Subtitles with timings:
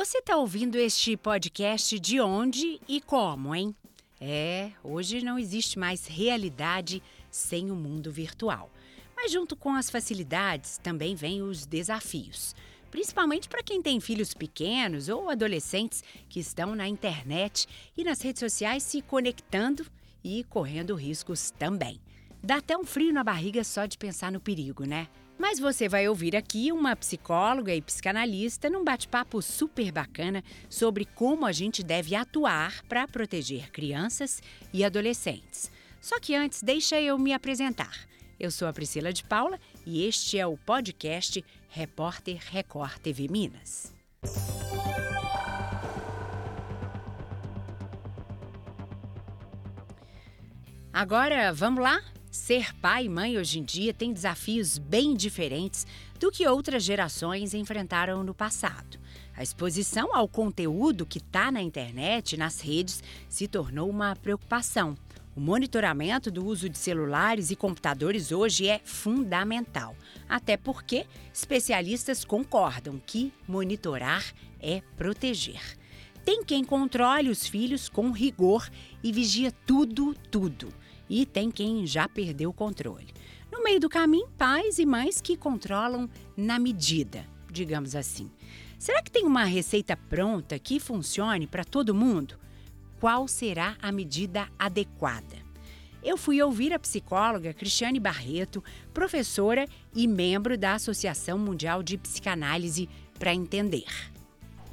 [0.00, 3.76] Você está ouvindo este podcast de onde e como, hein?
[4.18, 8.72] É, hoje não existe mais realidade sem o mundo virtual.
[9.14, 12.56] Mas junto com as facilidades também vêm os desafios.
[12.90, 18.40] Principalmente para quem tem filhos pequenos ou adolescentes que estão na internet e nas redes
[18.40, 19.84] sociais se conectando
[20.24, 22.00] e correndo riscos também.
[22.42, 25.08] Dá até um frio na barriga só de pensar no perigo, né?
[25.40, 31.46] Mas você vai ouvir aqui uma psicóloga e psicanalista num bate-papo super bacana sobre como
[31.46, 35.72] a gente deve atuar para proteger crianças e adolescentes.
[35.98, 38.06] Só que antes, deixa eu me apresentar.
[38.38, 43.94] Eu sou a Priscila de Paula e este é o podcast Repórter Record TV Minas.
[50.92, 52.02] Agora, vamos lá?
[52.30, 55.84] Ser pai e mãe hoje em dia tem desafios bem diferentes
[56.20, 59.00] do que outras gerações enfrentaram no passado.
[59.36, 64.96] A exposição ao conteúdo que está na internet, nas redes, se tornou uma preocupação.
[65.34, 69.96] O monitoramento do uso de celulares e computadores hoje é fundamental,
[70.28, 74.24] até porque especialistas concordam que monitorar
[74.60, 75.76] é proteger.
[76.24, 78.70] Tem quem controle os filhos com rigor
[79.02, 80.72] e vigia tudo, tudo
[81.10, 83.08] e tem quem já perdeu o controle.
[83.50, 88.30] No meio do caminho, pais e mães que controlam na medida, digamos assim.
[88.78, 92.38] Será que tem uma receita pronta que funcione para todo mundo?
[93.00, 95.36] Qual será a medida adequada?
[96.02, 98.62] Eu fui ouvir a psicóloga Cristiane Barreto,
[98.94, 102.88] professora e membro da Associação Mundial de Psicanálise,
[103.18, 103.84] para entender.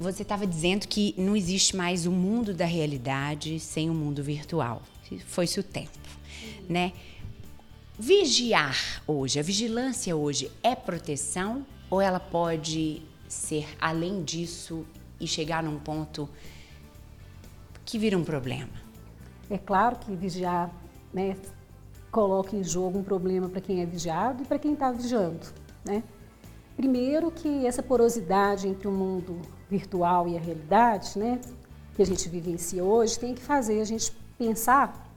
[0.00, 4.82] Você estava dizendo que não existe mais o mundo da realidade sem o mundo virtual.
[5.26, 6.07] Foi-se o tempo
[6.68, 6.92] né?
[7.98, 14.86] Vigiar hoje, a vigilância hoje é proteção ou ela pode ser além disso
[15.20, 16.28] e chegar num ponto
[17.84, 18.70] que vira um problema?
[19.50, 20.70] É claro que vigiar,
[21.12, 21.36] né,
[22.10, 25.46] coloca em jogo um problema para quem é vigiado e para quem está vigiando,
[25.84, 26.02] né?
[26.76, 31.40] Primeiro que essa porosidade entre o mundo virtual e a realidade, né,
[31.96, 35.07] que a gente vivencia hoje, tem que fazer a gente pensar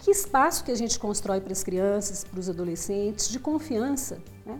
[0.00, 4.58] que espaço que a gente constrói para as crianças, para os adolescentes, de confiança, né?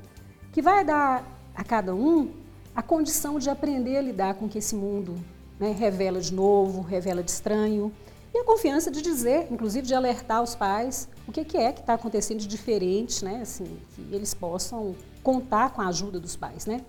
[0.53, 1.25] que vai dar
[1.55, 2.33] a cada um
[2.75, 5.17] a condição de aprender a lidar com o que esse mundo
[5.59, 7.93] né, revela de novo, revela de estranho,
[8.33, 11.81] e a confiança de dizer, inclusive de alertar os pais o que, que é que
[11.81, 13.41] está acontecendo de diferente, né?
[13.43, 16.67] assim, que eles possam contar com a ajuda dos pais.
[16.67, 16.81] Né?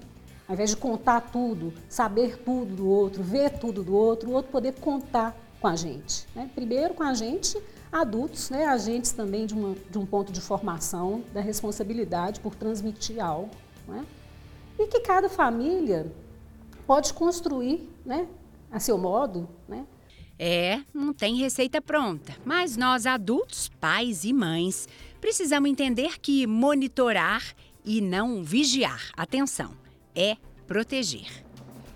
[0.47, 4.51] Ao invés de contar tudo, saber tudo do outro, ver tudo do outro, o outro
[4.51, 6.27] poder contar com a gente.
[6.35, 6.49] Né?
[6.55, 7.55] Primeiro com a gente,
[7.91, 13.23] adultos, né, agentes também de, uma, de um ponto de formação, da responsabilidade por transmitir
[13.23, 13.51] algo.
[13.87, 14.05] Né?
[14.79, 16.11] E que cada família
[16.87, 18.27] pode construir né,
[18.71, 19.47] a seu modo.
[19.67, 19.85] Né?
[20.39, 24.87] É, não tem receita pronta, mas nós adultos, pais e mães,
[25.19, 27.43] precisamos entender que monitorar
[27.83, 29.71] e não vigiar, atenção,
[30.15, 31.43] é proteger.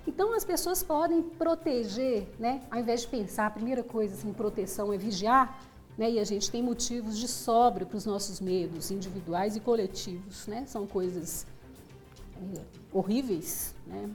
[0.07, 2.61] Então as pessoas podem proteger, né?
[2.69, 5.59] Ao invés de pensar, a primeira coisa assim, proteção é vigiar,
[5.97, 6.11] né?
[6.11, 10.47] E a gente tem motivos de sobra para os nossos medos individuais e coletivos.
[10.47, 10.65] Né?
[10.67, 11.45] São coisas
[12.35, 12.61] é,
[12.91, 14.09] horríveis, né?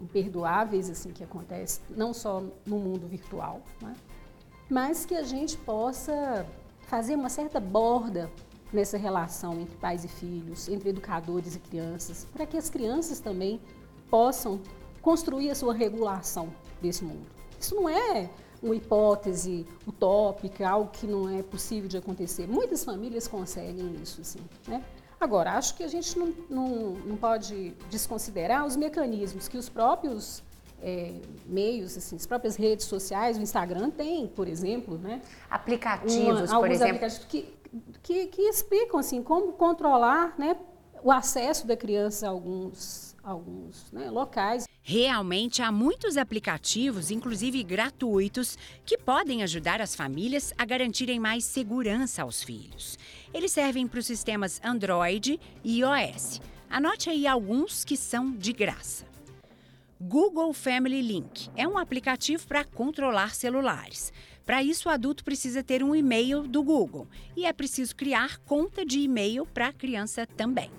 [0.00, 3.94] imperdoáveis assim que acontecem, não só no mundo virtual, né?
[4.68, 6.46] mas que a gente possa
[6.82, 8.30] fazer uma certa borda
[8.72, 13.60] nessa relação entre pais e filhos, entre educadores e crianças, para que as crianças também
[14.08, 14.60] possam
[15.02, 16.48] construir a sua regulação
[16.80, 17.26] desse mundo.
[17.58, 18.30] Isso não é
[18.62, 22.46] uma hipótese utópica, algo que não é possível de acontecer.
[22.46, 24.84] Muitas famílias conseguem isso, assim, né?
[25.18, 30.42] Agora, acho que a gente não, não, não pode desconsiderar os mecanismos que os próprios
[30.82, 31.12] é,
[31.44, 35.20] meios, assim, as próprias redes sociais, o Instagram tem, por exemplo, né?
[35.50, 36.96] Aplicativos, uma, por exemplo.
[36.96, 37.54] Aplicativos que,
[38.02, 40.56] que, que, explicam assim, como controlar né,
[41.02, 44.66] o acesso da criança a alguns, alguns né, locais.
[44.82, 52.22] Realmente há muitos aplicativos, inclusive gratuitos, que podem ajudar as famílias a garantirem mais segurança
[52.22, 52.98] aos filhos.
[53.32, 56.40] Eles servem para os sistemas Android e iOS.
[56.68, 59.04] Anote aí alguns que são de graça.
[60.00, 64.12] Google Family Link é um aplicativo para controlar celulares.
[64.46, 67.06] Para isso, o adulto precisa ter um e-mail do Google
[67.36, 70.70] e é preciso criar conta de e-mail para a criança também.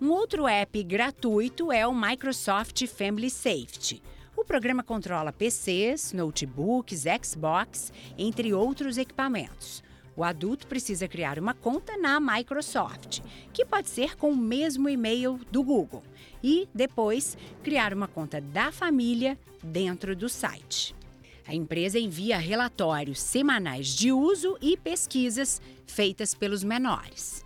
[0.00, 4.02] Um outro app gratuito é o Microsoft Family Safety.
[4.34, 9.82] O programa controla PCs, notebooks, Xbox, entre outros equipamentos.
[10.16, 13.20] O adulto precisa criar uma conta na Microsoft,
[13.52, 16.02] que pode ser com o mesmo e-mail do Google,
[16.42, 20.94] e depois criar uma conta da família dentro do site.
[21.46, 27.44] A empresa envia relatórios semanais de uso e pesquisas feitas pelos menores.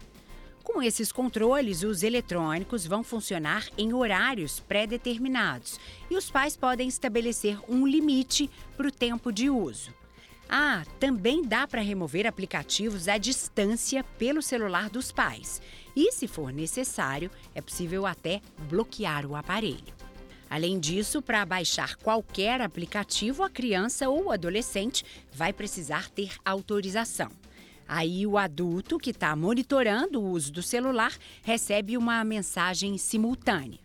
[0.64, 5.78] Com esses controles, os eletrônicos vão funcionar em horários pré-determinados
[6.10, 9.92] e os pais podem estabelecer um limite para o tempo de uso.
[10.48, 15.60] Ah, também dá para remover aplicativos à distância pelo celular dos pais.
[15.94, 19.94] E, se for necessário, é possível até bloquear o aparelho.
[20.48, 27.30] Além disso, para baixar qualquer aplicativo, a criança ou adolescente vai precisar ter autorização.
[27.86, 33.78] Aí o adulto que está monitorando o uso do celular recebe uma mensagem simultânea.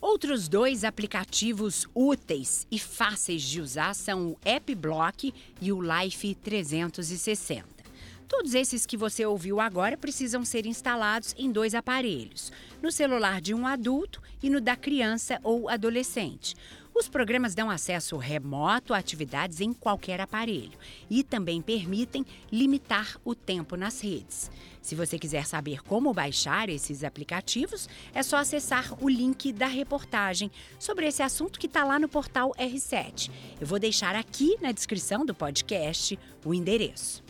[0.00, 7.80] Outros dois aplicativos úteis e fáceis de usar são o AppBlock e o Life 360.
[8.26, 13.52] Todos esses que você ouviu agora precisam ser instalados em dois aparelhos, no celular de
[13.52, 16.54] um adulto e no da criança ou adolescente.
[16.94, 20.78] Os programas dão acesso remoto a atividades em qualquer aparelho
[21.08, 24.50] e também permitem limitar o tempo nas redes.
[24.82, 30.50] Se você quiser saber como baixar esses aplicativos, é só acessar o link da reportagem
[30.78, 33.30] sobre esse assunto que está lá no portal R7.
[33.60, 37.22] Eu vou deixar aqui na descrição do podcast o endereço.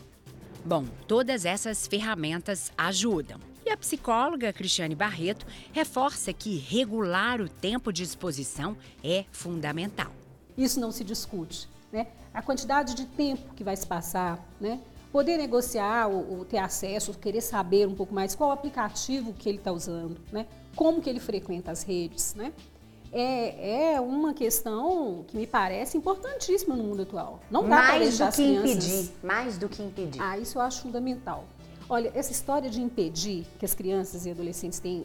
[0.65, 3.50] Bom, todas essas ferramentas ajudam.
[3.71, 10.11] E a psicóloga Cristiane Barreto reforça que regular o tempo de exposição é fundamental.
[10.59, 11.69] Isso não se discute.
[11.93, 12.09] Né?
[12.35, 14.81] A quantidade de tempo que vai se passar, né?
[15.13, 19.59] poder negociar, ou, ou ter acesso, querer saber um pouco mais qual aplicativo que ele
[19.59, 20.47] está usando, né?
[20.75, 22.35] como que ele frequenta as redes.
[22.35, 22.53] Né?
[23.13, 27.41] é, é uma questão que me parece importantíssima no mundo atual.
[27.51, 28.71] Não dá para deixar do que crianças...
[28.71, 30.23] impedir, mais do que impedir.
[30.23, 31.45] Ah, isso eu acho fundamental.
[31.93, 35.03] Olha, essa história de impedir que as crianças e adolescentes tenham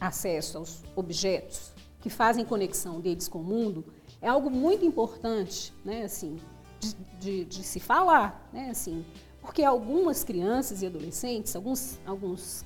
[0.00, 3.84] acesso aos objetos que fazem conexão deles com o mundo
[4.18, 6.38] é algo muito importante, né, assim,
[6.80, 9.04] de, de, de se falar, né, assim,
[9.42, 12.64] porque algumas crianças e adolescentes, alguns, alguns,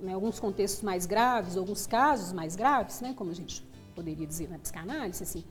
[0.00, 3.64] né, alguns contextos mais graves, alguns casos mais graves, né, como a gente
[3.94, 5.44] poderia dizer na psicanálise, assim,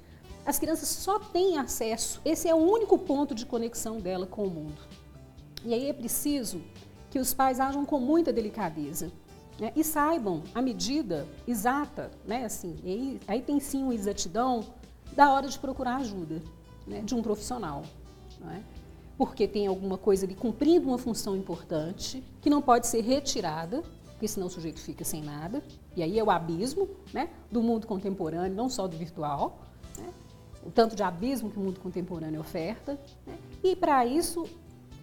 [0.45, 4.49] as crianças só têm acesso, esse é o único ponto de conexão dela com o
[4.49, 4.81] mundo.
[5.63, 6.61] E aí é preciso
[7.11, 9.11] que os pais ajam com muita delicadeza
[9.59, 14.63] né, e saibam a medida exata, né, assim, aí, aí tem sim uma exatidão
[15.15, 16.41] da hora de procurar ajuda
[16.87, 17.83] né, de um profissional.
[18.55, 18.59] É?
[19.15, 23.83] Porque tem alguma coisa ali cumprindo uma função importante que não pode ser retirada
[24.21, 25.63] porque senão o sujeito fica sem nada.
[25.95, 29.57] E aí é o abismo né, do mundo contemporâneo, não só do virtual,
[29.97, 30.13] né,
[30.63, 32.99] o tanto de abismo que o mundo contemporâneo oferta.
[33.25, 34.47] Né, e para isso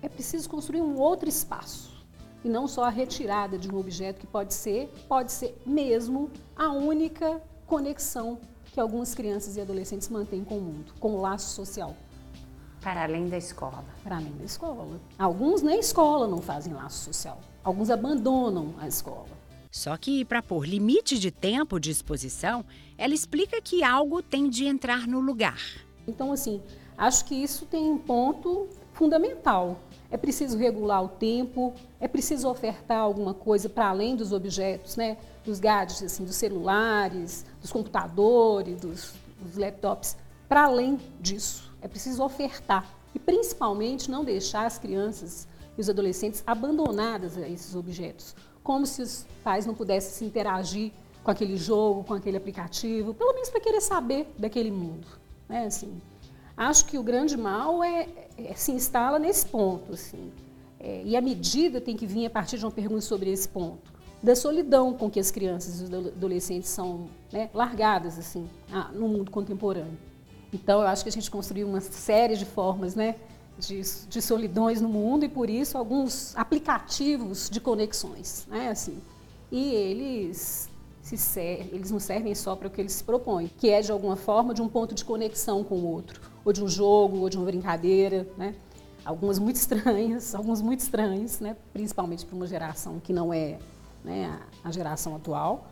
[0.01, 1.98] é preciso construir um outro espaço.
[2.45, 6.73] E não só a retirada de um objeto que pode ser, pode ser mesmo a
[6.73, 8.39] única conexão
[8.73, 11.97] que algumas crianças e adolescentes mantêm com o mundo, com o laço social.
[12.81, 13.85] Para além da escola.
[14.05, 15.01] Para além da escola.
[15.19, 17.41] Alguns nem escola não fazem laço social.
[17.65, 19.27] Alguns abandonam a escola.
[19.71, 22.65] Só que, para pôr limite de tempo de exposição,
[22.97, 25.61] ela explica que algo tem de entrar no lugar.
[26.07, 26.63] Então, assim,
[26.97, 29.79] acho que isso tem um ponto fundamental.
[30.11, 35.19] É preciso regular o tempo, é preciso ofertar alguma coisa para além dos objetos, né?
[35.45, 40.17] dos gadgets, assim, dos celulares, dos computadores, dos, dos laptops,
[40.49, 41.71] para além disso.
[41.83, 45.47] É preciso ofertar e, principalmente, não deixar as crianças
[45.77, 50.93] e os adolescentes abandonadas a esses objetos, como se os pais não pudessem se interagir
[51.23, 55.07] com aquele jogo, com aquele aplicativo, pelo menos para querer saber daquele mundo.
[55.49, 55.67] Né?
[55.67, 56.01] Assim,
[56.59, 59.93] acho que o grande mal é, é se instala nesse ponto.
[59.93, 60.33] Assim,
[60.81, 63.97] é, e a medida tem que vir a partir de uma pergunta sobre esse ponto
[64.23, 68.49] da solidão com que as crianças e os adolescentes são né, largadas assim
[68.93, 69.97] no mundo contemporâneo.
[70.53, 73.17] Então, eu acho que a gente construiu uma série de formas né,
[73.59, 78.71] de, de, solidões no mundo e por isso alguns aplicativos de conexões, né?
[78.71, 78.99] Assim,
[79.53, 80.69] e eles
[81.03, 84.17] se eles não servem só para o que eles se propõem, que é de alguma
[84.17, 87.37] forma de um ponto de conexão com o outro, ou de um jogo, ou de
[87.37, 88.55] uma brincadeira, né?
[89.05, 91.55] Algumas muito estranhas, alguns muito estranhos, né?
[91.75, 93.59] Principalmente para uma geração que não é
[94.03, 95.67] né, a geração atual,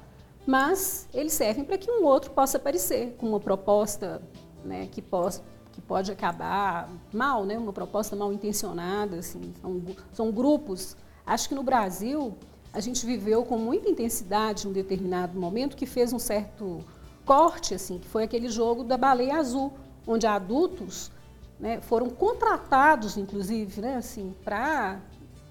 [0.47, 4.21] mas eles servem para que um outro possa aparecer com uma proposta
[4.64, 5.42] né, que possa
[5.73, 7.59] que pode acabar mal, né?
[7.59, 9.18] uma proposta mal intencionada.
[9.18, 10.97] Assim, são, são grupos.
[11.26, 12.35] Acho que no Brasil
[12.73, 16.83] a gente viveu com muita intensidade um determinado momento que fez um certo
[17.26, 19.75] corte, assim, que foi aquele jogo da baleia azul,
[20.07, 21.11] onde adultos
[21.59, 25.01] né, foram contratados, inclusive, né, assim, para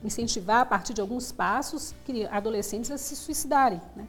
[0.04, 1.96] incentivar a partir de alguns passos
[2.32, 3.82] adolescentes a se suicidarem.
[3.96, 4.08] Né?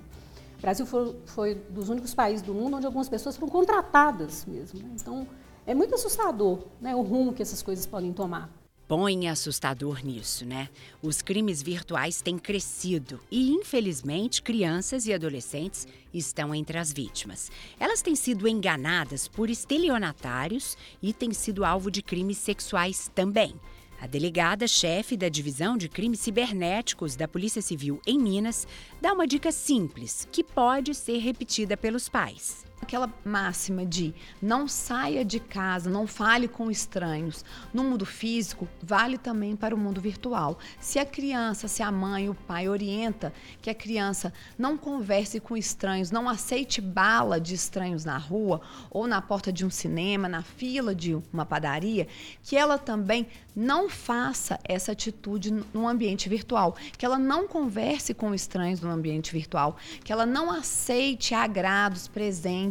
[0.59, 4.81] O Brasil foi, foi, dos únicos países do mundo onde algumas pessoas foram contratadas mesmo.
[4.81, 4.91] Né?
[4.95, 5.26] Então,
[5.67, 8.50] é muito assustador né, o rumo que essas coisas podem tomar.
[8.88, 10.69] Põe assustador nisso, né?
[11.02, 17.50] Os crimes virtuais têm crescido e, infelizmente, crianças e adolescentes estão entre as vítimas.
[17.81, 23.57] Elas têm sido enganadas por estelionatários e têm sido alvo de crimes sexuais também.
[24.00, 28.69] A delegada-chefe da Divisão de Crimes Cibernéticos da Polícia Civil em Minas
[29.00, 32.65] dá uma dica simples que pode ser repetida pelos pais.
[32.80, 37.45] Aquela máxima de não saia de casa, não fale com estranhos.
[37.73, 40.59] No mundo físico, vale também para o mundo virtual.
[40.78, 45.56] Se a criança, se a mãe, o pai orienta que a criança não converse com
[45.56, 50.42] estranhos, não aceite bala de estranhos na rua ou na porta de um cinema, na
[50.42, 52.06] fila de uma padaria,
[52.42, 58.35] que ela também não faça essa atitude no ambiente virtual, que ela não converse com
[58.35, 62.65] estranhos no ambiente virtual, que ela não aceite agrados presentes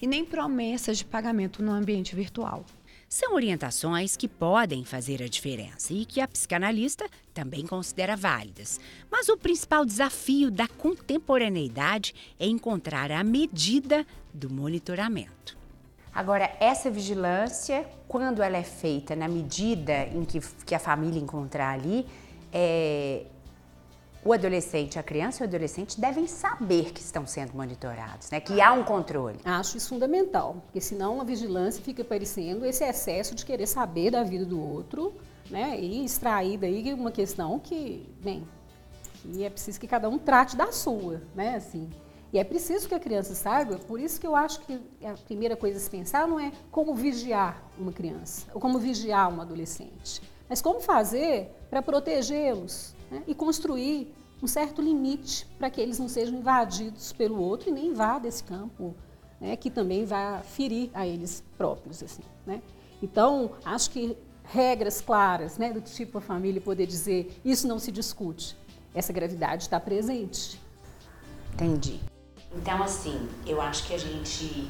[0.00, 2.64] e nem promessas de pagamento no ambiente virtual.
[3.08, 8.80] São orientações que podem fazer a diferença e que a psicanalista também considera válidas.
[9.10, 15.56] Mas o principal desafio da contemporaneidade é encontrar a medida do monitoramento.
[16.12, 21.70] Agora, essa vigilância, quando ela é feita na medida em que, que a família encontrar
[21.72, 22.06] ali,
[22.52, 23.26] é,
[24.24, 28.40] o adolescente, a criança e o adolescente devem saber que estão sendo monitorados, né?
[28.40, 29.38] que há um controle.
[29.44, 34.22] Acho isso fundamental, porque senão a vigilância fica parecendo esse excesso de querer saber da
[34.22, 35.12] vida do outro
[35.50, 35.78] né?
[35.78, 38.48] e extrair daí uma questão que, bem,
[39.22, 41.56] que é preciso que cada um trate da sua, né?
[41.56, 41.90] Assim,
[42.32, 45.56] e é preciso que a criança saiba, por isso que eu acho que a primeira
[45.56, 50.20] coisa a se pensar não é como vigiar uma criança, ou como vigiar um adolescente,
[50.48, 53.22] mas como fazer para protegê-los, né?
[53.26, 57.86] e construir um certo limite para que eles não sejam invadidos pelo outro e nem
[57.86, 58.94] invada esse campo,
[59.40, 59.56] né?
[59.56, 62.02] que também vai ferir a eles próprios.
[62.02, 62.60] Assim, né?
[63.00, 67.90] Então, acho que regras claras, né, do tipo a família poder dizer isso não se
[67.90, 68.56] discute,
[68.94, 70.60] essa gravidade está presente.
[71.54, 72.00] Entendi.
[72.54, 74.68] Então, assim, eu acho que a gente.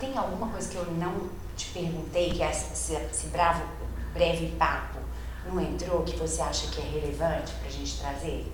[0.00, 3.62] Tem alguma coisa que eu não te perguntei, que é esse, esse bravo,
[4.12, 5.03] breve papo
[5.46, 8.46] não entrou que você acha que é relevante para a gente trazer?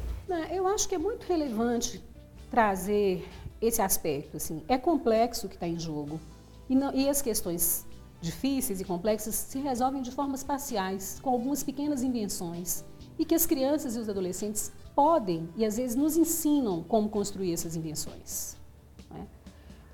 [0.51, 2.03] Eu acho que é muito relevante
[2.51, 3.29] trazer
[3.61, 4.37] esse aspecto.
[4.37, 4.63] Assim.
[4.69, 6.21] É complexo o que está em jogo
[6.69, 7.87] e, não, e as questões
[8.21, 12.85] difíceis e complexas se resolvem de formas parciais, com algumas pequenas invenções,
[13.19, 17.53] e que as crianças e os adolescentes podem e às vezes nos ensinam como construir
[17.53, 18.57] essas invenções.
[19.11, 19.27] Né?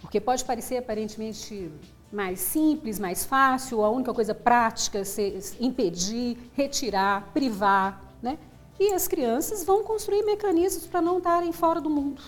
[0.01, 1.71] Porque pode parecer aparentemente
[2.17, 8.39] mais simples, mais fácil, a única coisa prática é impedir, retirar, privar, né?
[8.81, 12.23] E as crianças vão construir mecanismos para não estarem fora do mundo.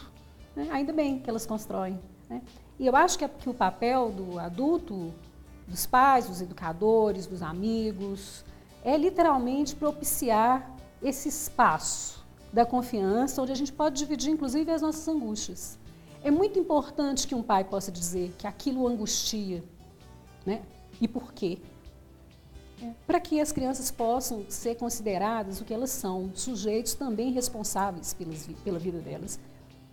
[0.54, 0.68] Né?
[0.73, 1.99] Ainda bem que elas constroem.
[2.28, 2.42] Né?
[2.78, 5.12] E eu acho que, é, que o papel do adulto,
[5.66, 8.45] dos pais, dos educadores, dos amigos,
[8.85, 10.71] é literalmente propiciar
[11.02, 15.78] esse espaço da confiança, onde a gente pode dividir, inclusive, as nossas angústias.
[16.23, 19.64] É muito importante que um pai possa dizer que aquilo angustia,
[20.49, 20.62] né?
[20.99, 21.59] E por quê?
[23.07, 28.49] Para que as crianças possam ser consideradas o que elas são, sujeitos também responsáveis pelas,
[28.64, 29.38] pela vida delas.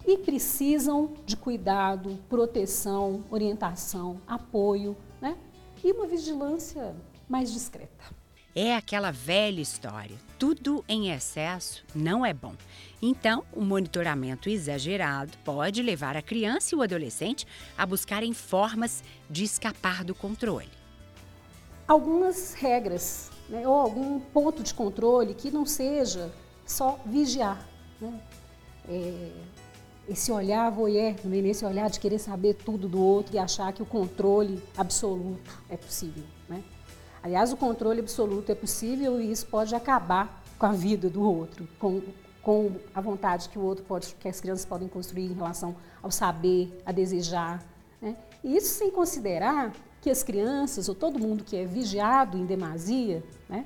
[0.07, 5.35] E precisam de cuidado, proteção, orientação, apoio, né?
[5.83, 6.95] E uma vigilância
[7.27, 8.05] mais discreta.
[8.55, 12.55] É aquela velha história: tudo em excesso não é bom.
[13.01, 17.45] Então, o monitoramento exagerado pode levar a criança e o adolescente
[17.77, 20.69] a buscarem formas de escapar do controle.
[21.85, 26.31] Algumas regras, né, ou algum ponto de controle que não seja
[26.65, 27.67] só vigiar.
[27.99, 28.21] Né?
[28.87, 29.31] É,
[30.07, 33.83] esse olhar voyeur, né, nesse olhar de querer saber tudo do outro e achar que
[33.83, 36.23] o controle absoluto é possível.
[37.25, 41.67] Aliás, o controle absoluto é possível e isso pode acabar com a vida do outro,
[41.79, 41.99] com,
[42.39, 46.11] com a vontade que o outro pode, que as crianças podem construir em relação ao
[46.11, 47.65] saber, a desejar.
[47.99, 48.15] Né?
[48.43, 53.23] E isso sem considerar que as crianças, ou todo mundo que é vigiado em demasia,
[53.49, 53.65] né?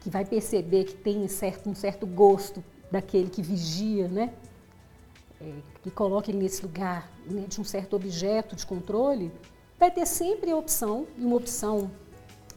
[0.00, 4.34] que vai perceber que tem certo, um certo gosto daquele que vigia, né?
[5.40, 5.52] É,
[5.84, 9.30] que coloca ele nesse lugar né, de um certo objeto de controle,
[9.78, 11.92] vai ter sempre a opção, uma opção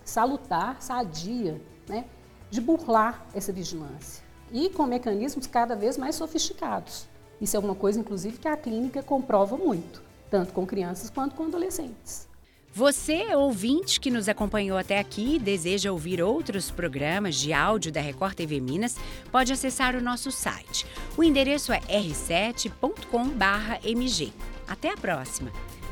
[0.09, 2.05] salutar, sadia, né,
[2.49, 4.23] de burlar essa vigilância.
[4.51, 7.07] E com mecanismos cada vez mais sofisticados.
[7.39, 11.43] Isso é uma coisa, inclusive, que a clínica comprova muito, tanto com crianças quanto com
[11.43, 12.27] adolescentes.
[12.71, 17.99] Você, ouvinte que nos acompanhou até aqui e deseja ouvir outros programas de áudio da
[17.99, 18.95] Record TV Minas,
[19.31, 20.85] pode acessar o nosso site.
[21.17, 24.33] O endereço é r7.com/mg.
[24.67, 25.51] Até a próxima.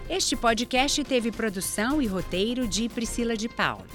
[0.09, 3.85] Este podcast teve produção e roteiro de Priscila de Paula.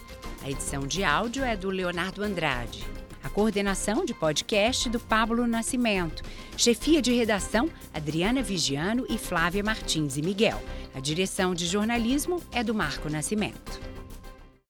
[0.45, 2.85] A edição de áudio é do Leonardo Andrade.
[3.25, 6.23] A coordenação de podcast do Pablo Nascimento.
[6.54, 10.62] Chefia de redação, Adriana Vigiano e Flávia Martins e Miguel.
[10.95, 13.91] A direção de jornalismo é do Marco Nascimento.